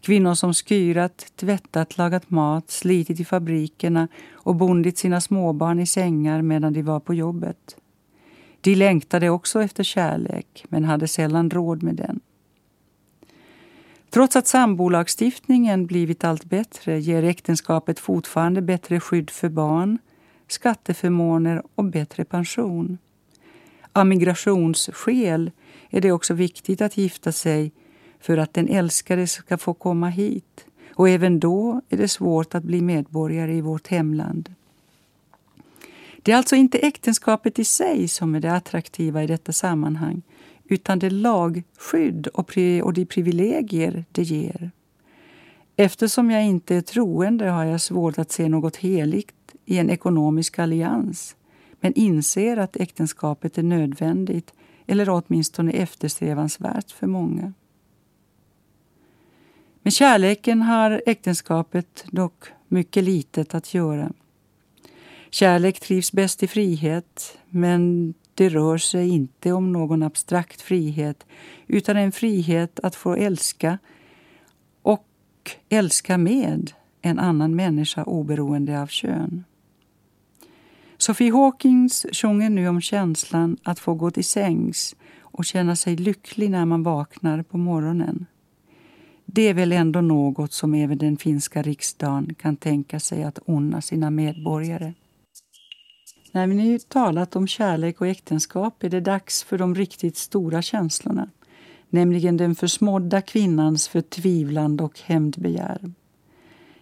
Kvinnor 0.00 0.34
som 0.34 0.54
skyrat, 0.54 1.26
tvättat, 1.36 1.98
lagat 1.98 2.30
mat, 2.30 2.70
slitit 2.70 3.20
i 3.20 3.24
fabrikerna 3.24 4.08
och 4.32 4.56
bundit 4.56 4.98
sina 4.98 5.20
småbarn 5.20 5.80
i 5.80 5.86
sängar 5.86 6.42
medan 6.42 6.72
de 6.72 6.82
var 6.82 7.00
på 7.00 7.14
jobbet. 7.14 7.76
De 8.60 8.74
längtade 8.74 9.30
också 9.30 9.62
efter 9.62 9.84
kärlek, 9.84 10.64
men 10.68 10.84
hade 10.84 11.08
sällan 11.08 11.50
råd 11.50 11.82
med 11.82 11.94
den. 11.94 12.20
Trots 14.10 14.36
att 14.36 14.46
sambolagstiftningen 14.46 15.86
blivit 15.86 16.24
allt 16.24 16.44
bättre 16.44 17.00
ger 17.00 17.22
äktenskapet 17.22 17.98
fortfarande 17.98 18.62
bättre 18.62 19.00
skydd 19.00 19.30
för 19.30 19.48
barn, 19.48 19.98
skatteförmåner 20.48 21.62
och 21.74 21.84
bättre 21.84 22.24
pension. 22.24 22.98
Av 23.92 24.06
migrationsskäl 24.06 25.50
är 25.90 26.00
det 26.00 26.12
också 26.12 26.34
viktigt 26.34 26.80
att 26.80 26.96
gifta 26.96 27.32
sig 27.32 27.72
för 28.20 28.38
att 28.38 28.54
den 28.54 28.68
älskade 28.68 29.26
ska 29.26 29.58
få 29.58 29.74
komma 29.74 30.08
hit. 30.08 30.66
Och 30.94 31.08
även 31.08 31.40
då 31.40 31.80
är 31.88 31.96
det 31.96 32.08
svårt 32.08 32.54
att 32.54 32.64
bli 32.64 32.80
medborgare 32.80 33.54
i 33.54 33.60
vårt 33.60 33.88
hemland. 33.88 34.54
Det 36.22 36.32
är 36.32 36.36
alltså 36.36 36.56
inte 36.56 36.78
äktenskapet 36.78 37.58
i 37.58 37.64
sig 37.64 38.08
som 38.08 38.34
är 38.34 38.40
det 38.40 38.52
attraktiva 38.52 39.22
i 39.22 39.26
detta 39.26 39.52
sammanhang 39.52 40.22
utan 40.64 40.98
det 40.98 41.10
lagskydd 41.10 42.26
och, 42.26 42.58
och 42.82 42.92
de 42.92 43.06
privilegier 43.06 44.04
det 44.12 44.22
ger. 44.22 44.70
Eftersom 45.76 46.30
jag 46.30 46.44
inte 46.44 46.74
är 46.74 46.80
troende 46.80 47.48
har 47.48 47.64
jag 47.64 47.80
svårt 47.80 48.18
att 48.18 48.32
se 48.32 48.48
något 48.48 48.76
heligt 48.76 49.54
i 49.64 49.78
en 49.78 49.90
ekonomisk 49.90 50.58
allians 50.58 51.36
men 51.80 51.92
inser 51.94 52.56
att 52.56 52.76
äktenskapet 52.76 53.58
är 53.58 53.62
nödvändigt 53.62 54.52
eller 54.86 55.08
åtminstone 55.10 55.72
eftersträvansvärt 55.72 56.90
för 56.90 57.06
många. 57.06 57.52
Med 59.86 59.92
kärleken 59.92 60.62
har 60.62 61.02
äktenskapet 61.06 62.04
dock 62.10 62.44
mycket 62.68 63.04
litet 63.04 63.54
att 63.54 63.74
göra. 63.74 64.12
Kärlek 65.30 65.80
trivs 65.80 66.12
bäst 66.12 66.42
i 66.42 66.46
frihet, 66.46 67.38
men 67.48 68.14
det 68.34 68.48
rör 68.48 68.78
sig 68.78 69.08
inte 69.08 69.52
om 69.52 69.72
någon 69.72 70.02
abstrakt 70.02 70.62
frihet 70.62 71.26
utan 71.66 71.96
en 71.96 72.12
frihet 72.12 72.80
att 72.80 72.94
få 72.94 73.14
älska 73.14 73.78
och 74.82 75.06
älska 75.68 76.18
med 76.18 76.72
en 77.02 77.18
annan 77.18 77.56
människa 77.56 78.04
oberoende 78.04 78.82
av 78.82 78.86
kön. 78.86 79.44
Sophie 80.96 81.32
Hawkins 81.32 82.06
sjunger 82.12 82.50
nu 82.50 82.68
om 82.68 82.80
känslan 82.80 83.56
att 83.62 83.78
få 83.78 83.94
gå 83.94 84.10
till 84.10 84.24
sängs 84.24 84.96
och 85.20 85.44
känna 85.44 85.76
sig 85.76 85.96
lycklig 85.96 86.50
när 86.50 86.64
man 86.64 86.82
vaknar 86.82 87.42
på 87.42 87.58
morgonen. 87.58 88.26
Det 89.26 89.42
är 89.42 89.54
väl 89.54 89.72
ändå 89.72 90.00
något 90.00 90.52
som 90.52 90.74
även 90.74 90.98
den 90.98 91.16
finska 91.16 91.62
riksdagen 91.62 92.34
kan 92.34 92.56
tänka 92.56 93.00
sig 93.00 93.24
att 93.24 93.38
unna 93.46 93.80
sina 93.80 94.10
medborgare. 94.10 94.92
När 96.32 96.46
vi 96.46 96.54
nu 96.54 96.78
talat 96.78 97.36
om 97.36 97.46
kärlek 97.46 98.00
och 98.00 98.06
äktenskap 98.06 98.82
är 98.82 98.88
det 98.88 99.00
dags 99.00 99.42
för 99.44 99.58
de 99.58 99.74
riktigt 99.74 100.16
stora 100.16 100.62
känslorna, 100.62 101.30
nämligen 101.90 102.36
den 102.36 102.54
försmådda 102.54 103.20
kvinnans 103.20 103.88
förtvivlan 103.88 104.80
och 104.80 105.00
hämndbegär. 105.00 105.92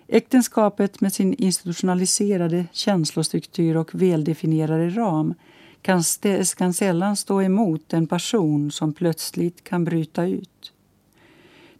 Äktenskapet 0.08 1.00
med 1.00 1.12
sin 1.12 1.34
institutionaliserade 1.34 2.66
känslostruktur 2.72 3.76
och 3.76 3.94
väldefinierade 3.94 4.88
ram 4.90 5.34
kan, 5.82 6.02
kan 6.56 6.74
sällan 6.74 7.16
stå 7.16 7.42
emot 7.42 7.92
en 7.92 8.06
passion 8.06 8.70
som 8.70 8.92
plötsligt 8.92 9.64
kan 9.64 9.84
bryta 9.84 10.26
ut. 10.26 10.73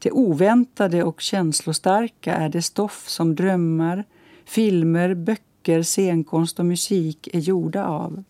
Det 0.05 0.11
oväntade 0.11 1.03
och 1.05 1.21
känslostarka 1.21 2.35
är 2.35 2.49
det 2.49 2.63
stoff 2.63 3.09
som 3.09 3.35
drömmar, 3.35 4.05
filmer, 4.45 5.15
böcker, 5.15 5.83
scenkonst 5.83 6.59
och 6.59 6.67
musik 6.67 7.29
är 7.33 7.39
gjorda 7.41 7.87
av. 7.87 8.25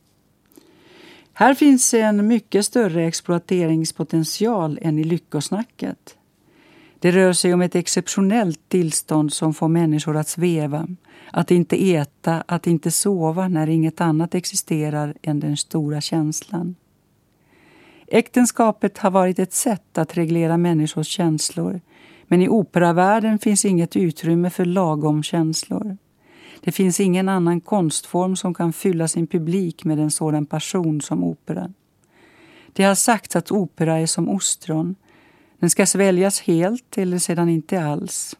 Här 1.33 1.55
finns 1.55 1.95
en 1.95 2.27
mycket 2.27 2.65
större 2.65 3.05
exploateringspotential 3.05 4.79
än 4.83 4.99
i 4.99 5.05
lyckosnacket. 5.05 6.17
Det 6.99 7.11
rör 7.11 7.33
sig 7.33 7.55
om 7.55 7.63
ett 7.63 7.75
exceptionellt 7.75 8.69
tillstånd 8.69 9.33
som 9.33 9.55
får 9.55 9.69
människor 9.69 10.17
att 10.17 10.29
sväva, 10.29 10.89
att 11.31 11.51
inte 11.51 11.95
äta, 11.95 12.45
att 12.47 12.67
inte 12.67 12.91
sova 12.91 13.49
när 13.49 13.69
inget 13.69 14.01
annat 14.01 14.35
existerar 14.35 15.15
än 15.23 15.41
den 15.41 15.57
stora 15.57 16.01
känslan. 16.01 16.75
Äktenskapet 18.07 18.99
har 18.99 19.11
varit 19.11 19.39
ett 19.39 19.53
sätt 19.53 19.99
att 19.99 20.17
reglera 20.17 20.57
människors 20.57 21.07
känslor 21.07 21.81
men 22.27 22.43
i 22.43 22.49
operavärlden 22.49 23.39
finns 23.39 23.65
inget 23.65 23.97
utrymme 23.97 24.51
för 24.51 24.65
lagom 24.65 25.23
känslor. 25.23 25.97
Det 26.61 26.73
finns 26.73 27.01
ingen 27.01 27.29
annan 27.29 27.61
konstform 27.61 28.37
som 28.37 28.55
kan 28.55 28.73
fylla 28.73 29.09
sin 29.09 29.27
publik 29.27 29.85
med 29.85 29.99
en 29.99 30.11
sådan 30.11 30.47
passion 30.47 31.01
som 31.01 31.25
operan. 31.25 31.75
Det 32.73 32.85
har 32.85 32.95
sagts 32.95 33.37
att 33.37 33.53
opera 33.53 33.99
är 33.99 34.07
som 34.07 34.29
ostron. 34.29 34.95
Den 35.59 35.71
ska 35.71 35.87
sväljas 35.87 36.41
helt 36.41 36.99
eller 36.99 37.19
sedan 37.19 37.49
inte 37.49 37.85
alls. 37.85 38.37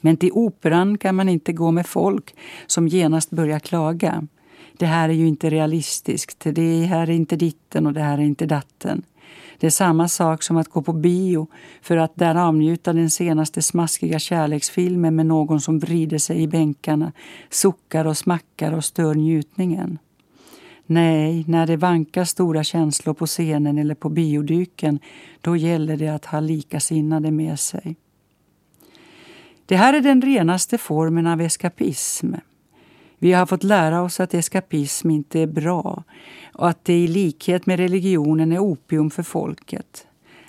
Men 0.00 0.16
till 0.16 0.32
operan 0.32 0.98
kan 0.98 1.14
man 1.14 1.28
inte 1.28 1.52
gå 1.52 1.70
med 1.70 1.86
folk 1.86 2.34
som 2.66 2.88
genast 2.88 3.30
börjar 3.30 3.58
klaga 3.58 4.26
det 4.78 4.86
här 4.86 5.08
är 5.08 5.12
ju 5.12 5.28
inte 5.28 5.50
realistiskt, 5.50 6.40
det 6.40 6.84
här 6.84 7.02
är 7.02 7.10
inte 7.10 7.36
ditten 7.36 7.86
och 7.86 7.92
det 7.92 8.00
här 8.00 8.18
är 8.18 8.22
inte 8.22 8.46
datten. 8.46 9.02
Det 9.58 9.66
är 9.66 9.70
samma 9.70 10.08
sak 10.08 10.42
som 10.42 10.56
att 10.56 10.68
gå 10.68 10.82
på 10.82 10.92
bio 10.92 11.46
för 11.82 11.96
att 11.96 12.16
där 12.16 12.34
avnjuta 12.34 12.92
den 12.92 13.10
senaste 13.10 13.62
smaskiga 13.62 14.18
kärleksfilmen 14.18 15.16
med 15.16 15.26
någon 15.26 15.60
som 15.60 15.78
vrider 15.78 16.18
sig 16.18 16.42
i 16.42 16.48
bänkarna, 16.48 17.12
suckar 17.50 18.04
och 18.04 18.16
smackar 18.16 18.72
och 18.72 18.84
stör 18.84 19.14
njutningen. 19.14 19.98
Nej, 20.86 21.44
när 21.48 21.66
det 21.66 21.76
vankar 21.76 22.24
stora 22.24 22.64
känslor 22.64 23.14
på 23.14 23.26
scenen 23.26 23.78
eller 23.78 23.94
på 23.94 24.08
bioduken, 24.08 24.98
då 25.40 25.56
gäller 25.56 25.96
det 25.96 26.08
att 26.08 26.24
ha 26.24 26.40
likasinnade 26.40 27.30
med 27.30 27.60
sig. 27.60 27.96
Det 29.66 29.76
här 29.76 29.94
är 29.94 30.00
den 30.00 30.22
renaste 30.22 30.78
formen 30.78 31.26
av 31.26 31.40
eskapism. 31.40 32.34
Vi 33.24 33.32
har 33.32 33.46
fått 33.46 33.64
lära 33.64 34.02
oss 34.02 34.20
att 34.20 34.34
eskapism 34.34 35.10
inte 35.10 35.40
är 35.40 35.46
bra 35.46 36.04
och 36.54 36.68
att 36.68 36.84
det 36.84 36.98
i 36.98 37.06
likhet 37.06 37.66
med 37.66 37.78
religionen 37.78 38.52
är 38.52 38.58
opium 38.58 39.10
för 39.10 39.22
folket. 39.22 40.06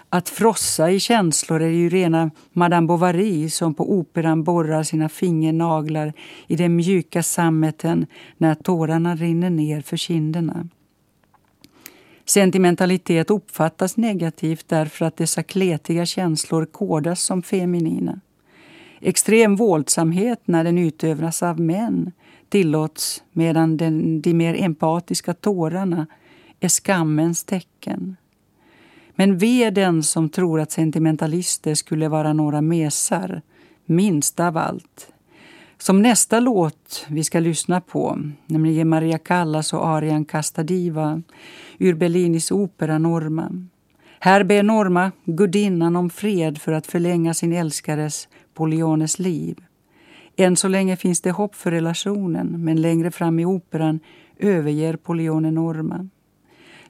Att 0.09 0.29
frossa 0.29 0.91
i 0.91 0.99
känslor 0.99 1.61
är 1.61 1.69
ju 1.69 1.89
rena 1.89 2.31
Madame 2.53 2.87
Bovary 2.87 3.49
som 3.49 3.73
på 3.73 3.91
operan 3.91 4.43
borrar 4.43 4.83
sina 4.83 5.09
fingernaglar 5.09 6.13
i 6.47 6.55
den 6.55 6.75
mjuka 6.75 7.23
sammeten 7.23 8.05
när 8.37 8.55
tårarna 8.55 9.15
rinner 9.15 9.49
ner 9.49 9.81
för 9.81 9.97
kinderna. 9.97 10.67
Sentimentalitet 12.25 13.29
uppfattas 13.29 13.97
negativt 13.97 14.65
därför 14.67 15.05
att 15.05 15.17
dessa 15.17 15.43
kletiga 15.43 16.05
känslor 16.05 16.65
kodas 16.65 17.21
som 17.21 17.41
feminina. 17.41 18.19
Extrem 19.01 19.55
våldsamhet 19.55 20.41
när 20.45 20.63
den 20.63 20.77
utövas 20.77 21.43
av 21.43 21.59
män 21.59 22.11
tillåts 22.55 23.23
medan 23.31 23.77
den, 23.77 24.21
de 24.21 24.33
mer 24.33 24.55
empatiska 24.63 25.33
tårarna 25.33 26.07
är 26.59 26.69
skammens 26.69 27.43
tecken. 27.43 28.15
Men 29.15 29.37
ve 29.37 29.69
den 29.69 30.03
som 30.03 30.29
tror 30.29 30.59
att 30.59 30.71
sentimentalister 30.71 31.73
skulle 31.75 32.07
vara 32.07 32.33
några 32.33 32.61
mesar, 32.61 33.41
minst 33.85 34.39
av 34.39 34.57
allt. 34.57 35.07
Som 35.77 36.01
nästa 36.01 36.39
låt 36.39 37.05
vi 37.09 37.23
ska 37.23 37.39
lyssna 37.39 37.81
på, 37.81 38.19
nämligen 38.45 38.89
Maria 38.89 39.17
Callas 39.17 39.73
och 39.73 39.87
Arian 39.87 40.25
Castadiva 40.25 41.21
ur 41.77 41.93
Bellinis 41.93 42.51
opera 42.51 42.97
Norma. 42.97 43.67
Här 44.19 44.43
ber 44.43 44.63
Norma 44.63 45.11
gudinnan 45.25 45.95
om 45.95 46.09
fred 46.09 46.57
för 46.57 46.71
att 46.71 46.87
förlänga 46.87 47.33
sin 47.33 47.53
älskares, 47.53 48.27
Poliones 48.53 49.19
liv. 49.19 49.57
Än 50.37 50.55
så 50.55 50.67
länge 50.67 50.95
finns 50.95 51.21
det 51.21 51.31
hopp 51.31 51.55
för 51.55 51.71
relationen 51.71 52.63
men 52.63 52.81
längre 52.81 53.11
fram 53.11 53.39
i 53.39 53.45
operan 53.45 53.99
överger 54.37 54.95
Polione 54.95 55.51
Norma. 55.51 56.09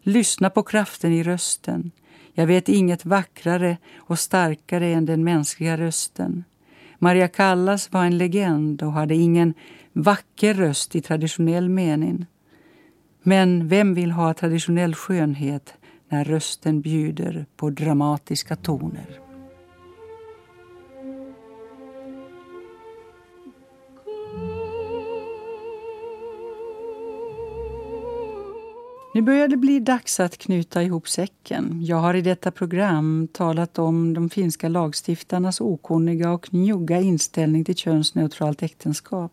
Lyssna 0.01 0.49
på 0.49 0.63
kraften 0.63 1.11
i 1.11 1.23
rösten. 1.23 1.91
Jag 2.33 2.47
vet 2.47 2.69
inget 2.69 3.05
vackrare 3.05 3.77
och 3.97 4.19
starkare 4.19 4.87
än 4.87 5.05
den 5.05 5.23
mänskliga 5.23 5.77
rösten. 5.77 6.43
Maria 6.99 7.27
Callas 7.27 7.91
var 7.93 8.05
en 8.05 8.17
legend 8.17 8.83
och 8.83 8.91
hade 8.91 9.15
ingen 9.15 9.53
vacker 9.93 10.53
röst 10.53 10.95
i 10.95 11.01
traditionell 11.01 11.69
mening. 11.69 12.25
Men 13.23 13.67
vem 13.67 13.93
vill 13.93 14.11
ha 14.11 14.33
traditionell 14.33 14.95
skönhet 14.95 15.73
när 16.09 16.23
rösten 16.23 16.81
bjuder 16.81 17.45
på 17.55 17.69
dramatiska 17.69 18.55
toner. 18.55 19.24
Nu 29.15 29.21
börjar 29.21 29.47
det 29.47 29.57
bli 29.57 29.79
dags 29.79 30.19
att 30.19 30.37
knyta 30.37 30.83
ihop 30.83 31.09
säcken. 31.09 31.79
Jag 31.85 31.97
har 31.97 32.13
i 32.13 32.21
detta 32.21 32.51
program 32.51 33.27
talat 33.31 33.79
om 33.79 34.13
de 34.13 34.29
finska 34.29 34.69
lagstiftarnas 34.69 35.61
okunniga 35.61 36.31
och 36.31 36.53
njugga 36.53 37.01
inställning 37.01 37.63
till 37.63 37.75
könsneutralt 37.75 38.63
äktenskap. 38.63 39.31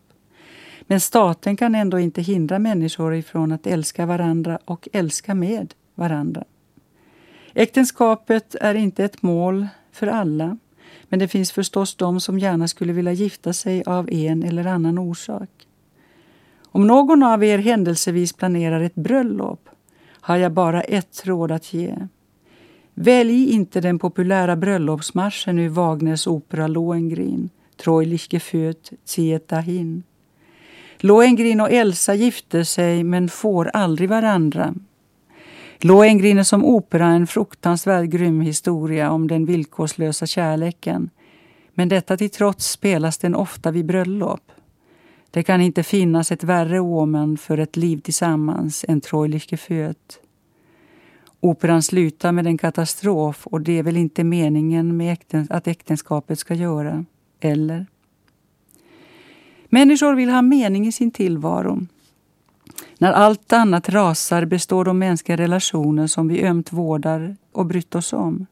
Men 0.81 0.99
staten 0.99 1.57
kan 1.57 1.75
ändå 1.75 1.99
inte 1.99 2.21
hindra 2.21 2.59
människor 2.59 3.15
ifrån 3.15 3.51
att 3.51 3.67
älska 3.67 4.05
varandra 4.05 4.59
och 4.65 4.87
älska 4.93 5.35
med 5.35 5.73
varandra. 5.95 6.43
Äktenskapet 7.53 8.55
är 8.55 8.75
inte 8.75 9.03
ett 9.03 9.21
mål 9.21 9.67
för 9.91 10.07
alla 10.07 10.57
men 11.09 11.19
det 11.19 11.27
finns 11.27 11.51
förstås 11.51 11.95
de 11.95 12.19
som 12.19 12.39
gärna 12.39 12.67
skulle 12.67 12.93
vilja 12.93 13.13
gifta 13.13 13.53
sig 13.53 13.83
av 13.83 14.09
en 14.11 14.43
eller 14.43 14.65
annan 14.65 14.97
orsak. 14.97 15.49
Om 16.61 16.87
någon 16.87 17.23
av 17.23 17.43
er 17.43 17.57
händelsevis 17.57 18.33
planerar 18.33 18.81
ett 18.81 18.95
bröllop 18.95 19.69
har 20.23 20.37
jag 20.37 20.51
bara 20.51 20.81
ett 20.81 21.21
råd 21.25 21.51
att 21.51 21.73
ge. 21.73 21.95
Välj 22.93 23.51
inte 23.51 23.81
den 23.81 23.99
populära 23.99 24.55
bröllopsmarschen 24.55 25.59
ur 25.59 25.69
Wagners 25.69 26.27
opera 26.27 26.67
Lohengrin, 26.67 27.49
Treulich 27.83 28.33
geführt, 28.33 28.89
zieht 29.05 29.47
dahin. 29.47 30.03
Lohengrin 30.97 31.61
och 31.61 31.71
Elsa 31.71 32.13
gifte 32.13 32.65
sig 32.65 33.03
men 33.03 33.29
får 33.29 33.69
aldrig 33.73 34.09
varandra. 34.09 34.73
Lohengrin 35.79 36.37
är 36.37 36.43
som 36.43 36.65
opera 36.65 37.05
en 37.07 37.27
fruktansvärd 37.27 38.09
grym 38.09 38.41
historia 38.41 39.11
om 39.11 39.27
den 39.27 39.45
villkorslösa 39.45 40.25
kärleken. 40.25 41.09
Men 41.73 41.89
detta 41.89 42.17
till 42.17 42.29
trots 42.29 42.71
spelas 42.71 43.17
den 43.17 43.35
ofta 43.35 43.71
vid 43.71 43.85
bröllop. 43.85 44.51
Det 45.33 45.43
kan 45.43 45.61
inte 45.61 45.83
finnas 45.83 46.31
ett 46.31 46.43
värre 46.43 46.79
omen 46.79 47.37
för 47.37 47.57
ett 47.57 47.77
liv 47.77 47.97
tillsammans 47.97 48.85
än 48.87 49.01
Treuliche 49.01 49.57
Führt. 49.57 50.19
Operan 51.39 51.83
slutar 51.83 52.31
med 52.31 52.47
en 52.47 52.57
katastrof 52.57 53.47
och 53.47 53.61
det 53.61 53.79
är 53.79 53.83
väl 53.83 53.97
inte 53.97 54.23
meningen 54.23 54.97
med 54.97 55.13
äktens 55.13 55.51
att 55.51 55.67
äktenskapet 55.67 56.39
ska 56.39 56.53
göra, 56.53 57.05
eller? 57.39 57.85
Människor 59.69 60.15
vill 60.15 60.29
ha 60.29 60.41
mening 60.41 60.87
i 60.87 60.91
sin 60.91 61.11
tillvaro. 61.11 61.87
När 62.97 63.11
allt 63.11 63.53
annat 63.53 63.89
rasar 63.89 64.45
består 64.45 64.85
de 64.85 64.99
mänskliga 64.99 65.37
relationer 65.37 66.07
som 66.07 66.27
vi 66.27 66.43
ömt 66.43 66.73
vårdar 66.73 67.35
och 67.51 67.65
brytt 67.65 67.95
oss 67.95 68.13
om. 68.13 68.45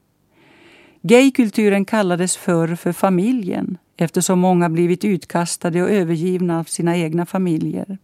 Gaykulturen 1.02 1.86
kallades 1.86 2.38
förr 2.38 2.76
för 2.76 2.92
familjen 2.92 3.78
eftersom 4.02 4.40
många 4.40 4.70
blivit 4.70 5.06
utkastade 5.06 5.84
och 5.84 5.90
övergivna 5.90 6.60
av 6.60 6.64
sina 6.64 6.98
egna 6.98 7.26
familjer. 7.26 7.98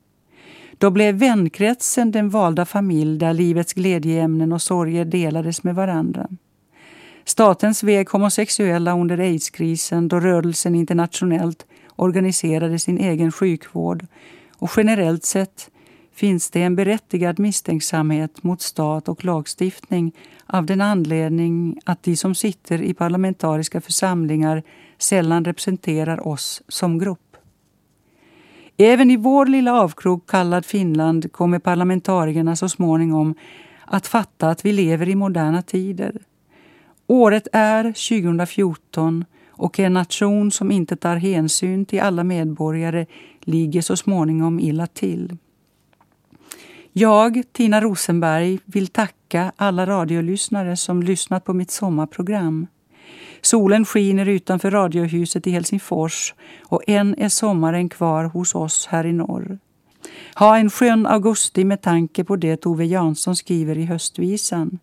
Då 0.78 0.90
blev 0.90 1.16
vänkretsen 1.16 2.12
den 2.12 2.30
valda 2.30 2.66
familj 2.66 3.20
där 3.20 3.34
livets 3.34 3.74
glädjeämnen 3.74 4.54
och 4.54 4.62
sorger 4.62 5.06
delades 5.06 5.64
med 5.64 5.76
varandra. 5.76 6.28
Staten 7.26 7.74
svek 7.76 8.10
homosexuella 8.10 8.94
under 9.00 9.18
aidskrisen 9.18 10.08
då 10.08 10.20
rörelsen 10.20 10.76
internationellt 10.76 11.66
organiserade 11.96 12.80
sin 12.80 12.98
egen 12.98 13.32
sjukvård 13.32 14.06
och 14.58 14.70
generellt 14.78 15.26
sett 15.26 15.70
finns 16.14 16.50
det 16.50 16.64
en 16.64 16.76
berättigad 16.76 17.40
misstänksamhet 17.40 18.44
mot 18.44 18.62
stat 18.62 19.10
och 19.10 19.26
lagstiftning 19.26 20.12
av 20.46 20.66
den 20.66 20.82
anledning 20.82 21.80
att 21.86 22.04
de 22.04 22.16
som 22.16 22.36
sitter 22.36 22.82
i 22.82 22.94
parlamentariska 22.94 23.82
församlingar 23.82 24.64
sällan 24.98 25.46
representerar 25.46 26.28
oss 26.28 26.62
som 26.68 27.00
grupp. 27.00 27.38
Även 28.78 29.12
i 29.12 29.18
vår 29.18 29.46
lilla 29.46 29.82
avkrok 29.82 30.30
kallad 30.30 30.66
Finland 30.66 31.32
kommer 31.32 31.60
parlamentarikerna 31.60 32.56
så 32.56 32.70
småningom 32.70 33.36
att 33.86 34.08
fatta 34.08 34.50
att 34.50 34.66
vi 34.66 34.74
lever 34.74 35.10
i 35.10 35.16
moderna 35.16 35.62
tider. 35.62 36.22
Året 37.08 37.48
är 37.54 37.84
2014 37.84 39.26
och 39.50 39.80
en 39.80 39.94
nation 39.94 40.52
som 40.52 40.72
inte 40.72 40.96
tar 40.96 41.16
hänsyn 41.16 41.86
till 41.86 42.00
alla 42.00 42.24
medborgare 42.24 43.06
ligger 43.42 43.82
så 43.82 43.98
småningom 43.98 44.60
illa 44.60 44.88
till. 44.88 45.38
Jag, 46.94 47.44
Tina 47.52 47.82
Rosenberg, 47.82 48.60
vill 48.66 48.88
tacka 48.88 49.52
alla 49.56 49.86
radiolyssnare 49.86 50.78
som 50.78 51.04
lyssnat 51.04 51.46
på 51.46 51.54
mitt 51.54 51.72
sommarprogram. 51.72 52.68
Solen 53.42 53.86
skiner 53.86 54.26
utanför 54.26 54.72
Radiohuset 54.72 55.48
i 55.48 55.52
Helsingfors 55.52 56.34
och 56.64 56.84
än 56.88 57.16
är 57.18 57.30
sommaren 57.30 57.90
kvar 57.90 58.24
hos 58.24 58.56
oss 58.56 58.88
här 58.88 59.06
i 59.06 59.14
norr. 59.14 59.60
Ha 60.36 60.58
en 60.58 60.70
skön 60.70 61.06
augusti 61.06 61.64
med 61.64 61.82
tanke 61.82 62.24
på 62.24 62.36
det 62.36 62.58
Tove 62.58 62.86
Jansson 62.86 63.36
skriver 63.36 63.78
i 63.78 63.86
höstvisan. 63.86 64.80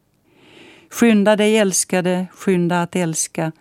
Skynda 0.90 1.36
dig 1.36 1.58
älskade, 1.58 2.26
skynda 2.32 2.82
att 2.82 2.96
älska. 2.96 3.52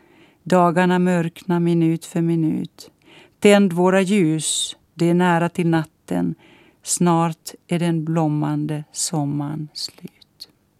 Dagarna 0.43 0.99
mörkna 0.99 1.59
minut 1.59 2.05
för 2.05 2.21
minut. 2.21 2.91
Tänd 3.39 3.73
våra 3.73 4.01
ljus, 4.01 4.77
det 4.93 5.09
är 5.09 5.13
nära 5.13 5.49
till 5.49 5.67
natten. 5.67 6.35
Snart 6.83 7.51
är 7.67 7.79
den 7.79 8.05
blommande 8.05 8.83
sommaren 8.91 9.67
slut. 9.73 10.12